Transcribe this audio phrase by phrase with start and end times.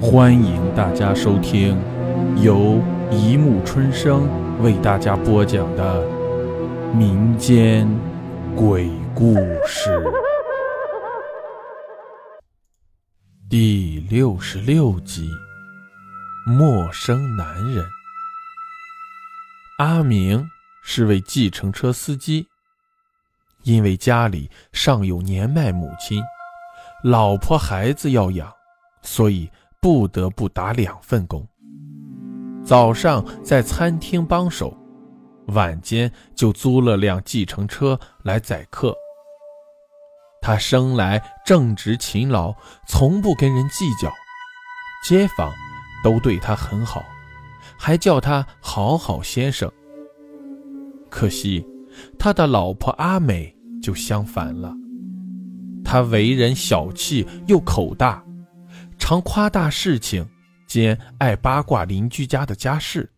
[0.00, 1.76] 欢迎大家收听
[2.40, 4.28] 由一木春生
[4.62, 6.06] 为大家播讲的
[6.94, 7.84] 民间
[8.54, 9.34] 鬼故
[9.66, 10.00] 事
[13.50, 15.28] 第六十六集
[16.50, 17.84] 《陌生男人》。
[19.78, 20.48] 阿明
[20.84, 22.46] 是位计程车司机，
[23.64, 26.22] 因为家里尚有年迈母亲，
[27.02, 28.54] 老婆孩子要养，
[29.02, 29.50] 所以。
[29.90, 31.48] 不得不打两份工，
[32.62, 34.76] 早上在餐厅帮手，
[35.46, 38.94] 晚间就租了辆计程车来载客。
[40.42, 42.54] 他生来正直勤劳，
[42.86, 44.12] 从不跟人计较，
[45.08, 45.50] 街坊
[46.04, 47.02] 都对他很好，
[47.78, 49.72] 还叫他好好先生。
[51.08, 51.66] 可惜
[52.18, 54.70] 他的老婆阿美就相反了，
[55.82, 58.22] 他为人小气又口大。
[59.08, 60.28] 常夸大事情，
[60.66, 63.10] 兼爱八卦邻居家的家事，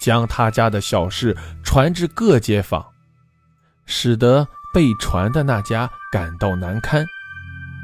[0.00, 2.86] 将他家的小事传至各街坊，
[3.86, 7.04] 使得被传的那家感到难堪，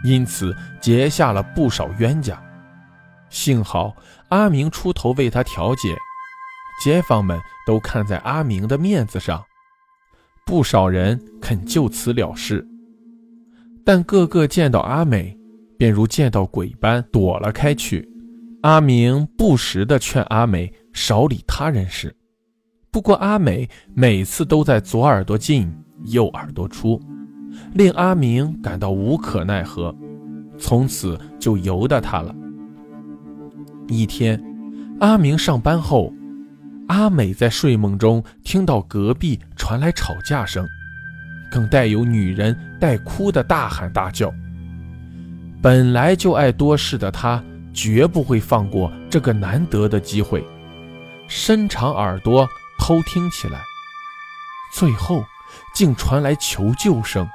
[0.04, 2.40] 因此结下了不少冤家。
[3.28, 3.92] 幸好
[4.28, 5.96] 阿明出头为他调解，
[6.80, 9.44] 街坊们都看在阿明的面子上，
[10.44, 12.64] 不少人肯就此了事，
[13.84, 15.36] 但个个见到阿美。
[15.78, 18.08] 便如见到鬼般躲了开去。
[18.62, 22.14] 阿明不时地劝阿美少理他人事，
[22.90, 25.72] 不过阿美每次都在左耳朵进
[26.06, 27.00] 右耳朵出，
[27.74, 29.94] 令阿明感到无可奈何，
[30.58, 32.34] 从此就由得他了。
[33.86, 34.42] 一天，
[34.98, 36.12] 阿明上班后，
[36.88, 40.66] 阿美在睡梦中听到隔壁传来吵架声，
[41.52, 44.32] 更带有女人带哭的大喊大叫。
[45.66, 47.42] 本来就爱多事的他，
[47.74, 50.46] 绝不会放过这个难得的机会，
[51.26, 53.58] 伸长耳朵偷听起来。
[54.72, 55.24] 最后，
[55.74, 57.28] 竟传来求救声：“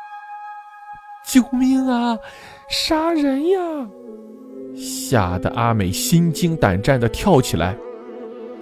[1.28, 2.17] 救命啊！
[2.69, 3.59] 杀人呀！”
[4.78, 7.75] 吓得阿美心惊胆战地跳起来，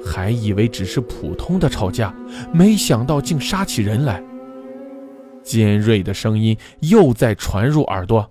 [0.03, 2.11] 还以为只是普通的吵架，
[2.51, 4.19] 没想到竟杀起人来。
[5.43, 8.27] 尖锐的声音又在传入耳朵。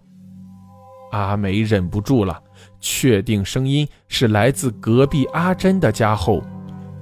[1.10, 2.40] 阿美忍不住了，
[2.80, 6.42] 确定声音是来自隔壁阿珍的家后，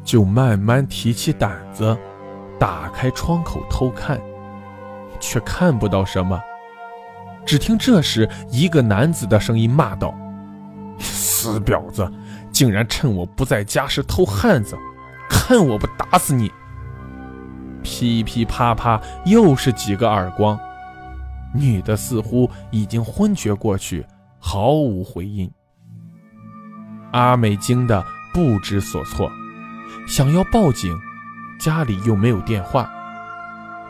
[0.04, 1.96] 就慢慢提起胆子，
[2.58, 4.20] 打开窗口偷看，
[5.18, 6.40] 却看不到什么。
[7.44, 10.14] 只听这时一个男子的声音骂道
[10.98, 12.10] ：“死婊子，
[12.50, 14.76] 竟然趁我不在家时偷汉子，
[15.28, 16.50] 看我不打死你！”
[17.84, 20.58] 噼噼啪啪，又是几个耳光。
[21.54, 24.06] 女的似乎已经昏厥过去，
[24.38, 25.50] 毫无回应。
[27.12, 29.30] 阿美惊得不知所措，
[30.06, 30.94] 想要报警，
[31.58, 32.90] 家里又没有电话，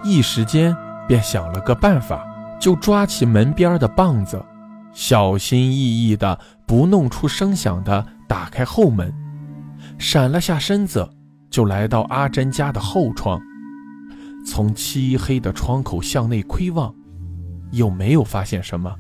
[0.05, 0.77] 一时间
[1.09, 2.25] 便想了个办法，
[2.61, 4.41] 就抓起门边的棒子，
[4.93, 9.13] 小心翼翼的不弄出声响的打开后门，
[9.99, 11.09] 闪了下身子，
[11.51, 13.41] 就来到阿珍家的后窗，
[14.47, 16.95] 从漆黑的窗口向内窥望。
[17.73, 18.95] 又没有发现什么，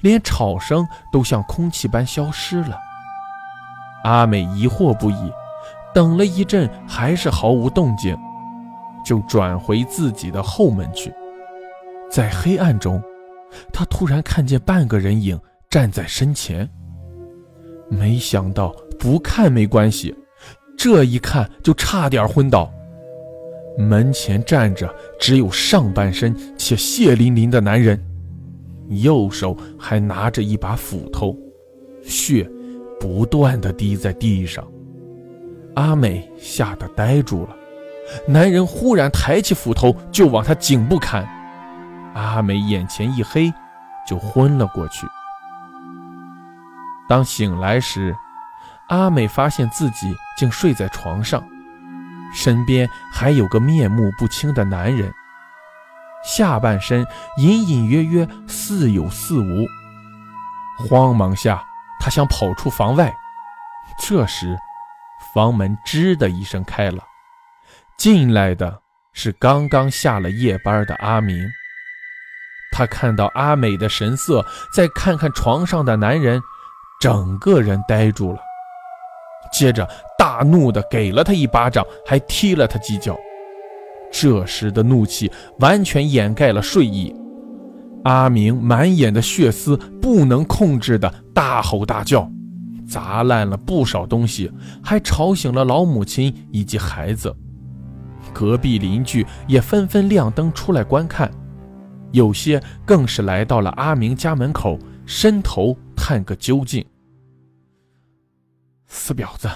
[0.00, 2.78] 连吵声都像空气般消失了。
[4.04, 5.32] 阿美疑惑不已，
[5.92, 8.16] 等了一阵还是毫无动静，
[9.04, 11.12] 就转回自己的后门去。
[12.10, 13.02] 在黑暗中，
[13.72, 16.68] 她突然看见半个人影站在身前。
[17.88, 20.16] 没想到不看没关系，
[20.78, 22.70] 这一看就差点昏倒。
[23.78, 28.02] 门前站着只有上半身且血淋淋的男人，
[28.88, 31.36] 右手还拿着一把斧头，
[32.02, 32.48] 血
[32.98, 34.66] 不断的滴在地上。
[35.74, 37.54] 阿美吓得呆住了，
[38.26, 41.28] 男人忽然抬起斧头就往她颈部砍，
[42.14, 43.52] 阿美眼前一黑，
[44.08, 45.06] 就昏了过去。
[47.08, 48.16] 当醒来时，
[48.88, 51.46] 阿美发现自己竟睡在床上。
[52.32, 55.12] 身边还有个面目不清的男人，
[56.24, 57.06] 下半身
[57.38, 59.66] 隐隐约约似有似无。
[60.78, 61.64] 慌忙下，
[62.00, 63.14] 他想跑出房外，
[63.98, 64.58] 这时，
[65.32, 67.02] 房门吱的一声开了，
[67.96, 68.80] 进来的
[69.14, 71.48] 是刚刚下了夜班的阿明。
[72.72, 74.44] 他看到阿美的神色，
[74.74, 76.42] 再看看床上的男人，
[77.00, 78.38] 整个人呆住了。
[79.50, 83.16] 接着大怒的给了他一巴掌，还踢了他几脚。
[84.10, 87.14] 这时的怒气完全掩盖了睡意。
[88.04, 92.30] 阿明满眼的血丝，不能控制的大吼大叫
[92.88, 94.50] ：“砸烂了不少东西，
[94.82, 97.34] 还吵醒了老母亲以及孩子。
[98.32, 101.30] 隔壁邻居也纷纷亮灯出来观看，
[102.12, 106.84] 有些更是来到了阿明家门口，伸头探个究竟。
[108.86, 109.48] 死婊子，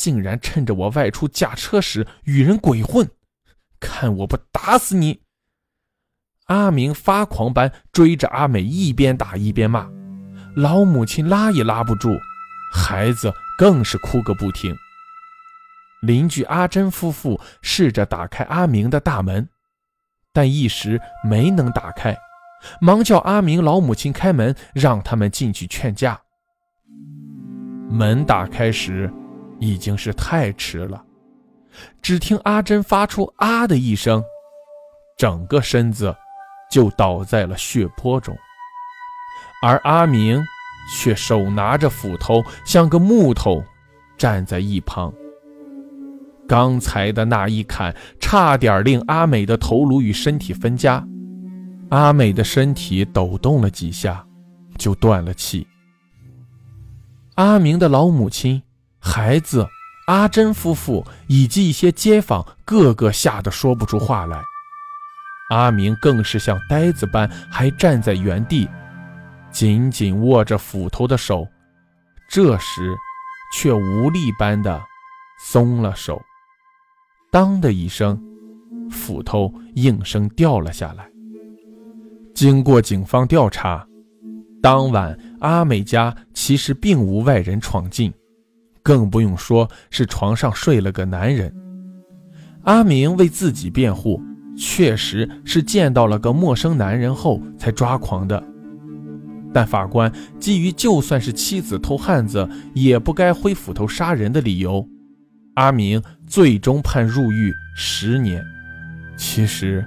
[0.00, 3.06] 竟然趁着我外出驾车时与人鬼混，
[3.78, 5.20] 看我不打死你！
[6.46, 9.90] 阿明发狂般追着阿美，一边打一边骂，
[10.56, 12.18] 老母亲拉也拉不住，
[12.72, 14.74] 孩子更是哭个不停。
[16.00, 19.46] 邻居阿珍夫妇试着打开阿明的大门，
[20.32, 22.16] 但一时没能打开，
[22.80, 26.18] 忙叫阿明老母亲开门，让他们进去劝架。
[27.90, 29.12] 门打开时，
[29.60, 31.04] 已经是太迟了。
[32.02, 34.22] 只听阿珍发出“啊”的一声，
[35.16, 36.14] 整个身子
[36.70, 38.36] 就倒在了血泊中，
[39.62, 40.42] 而阿明
[40.92, 43.62] 却手拿着斧头，像个木头，
[44.18, 45.12] 站在一旁。
[46.48, 51.06] 刚才的那一砍，差点令阿美的头颅与身体分家。
[51.90, 54.26] 阿美的身体抖动了几下，
[54.76, 55.64] 就断了气。
[57.36, 58.60] 阿明的老母亲、
[59.00, 59.66] 孩子、
[60.06, 64.40] 阿珍夫妇以及一些街坊，个个吓得说不出话来。
[65.50, 68.68] 阿明更是像呆子般，还站在原地，
[69.50, 71.48] 紧紧握着斧头的手，
[72.28, 72.94] 这时
[73.52, 74.80] 却无力般的
[75.48, 76.22] 松了手。
[77.32, 78.20] 当的一声，
[78.90, 81.10] 斧头应声掉了下来。
[82.34, 83.86] 经过警方调查。
[84.62, 88.12] 当晚，阿美家其实并无外人闯进，
[88.90, 91.54] 更不用说是床上睡了个男人。
[92.64, 94.20] 阿明为自己辩护，
[94.58, 98.42] 确实是见到了个陌生男人后才抓狂的。
[99.54, 104.84] 但法官基于就算是妻子偷汉子也不该挥斧头杀人的理由，
[105.54, 108.44] 阿明最终判入狱十年。
[109.16, 109.86] 其实，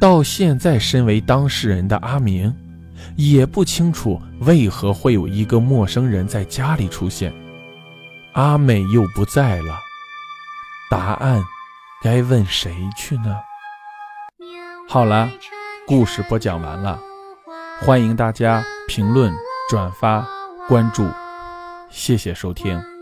[0.00, 2.52] 到现在身为当事人的阿明。
[3.14, 7.32] 也不清楚为何会有一个陌生人在家里出现，
[8.34, 9.80] 阿美又不在了，
[10.90, 11.40] 答案
[12.02, 13.36] 该问谁去呢？
[14.88, 15.30] 好了，
[15.86, 16.98] 故事播讲完了，
[17.80, 19.32] 欢迎大家评论、
[19.70, 20.26] 转发、
[20.66, 21.08] 关注，
[21.90, 22.93] 谢谢收听。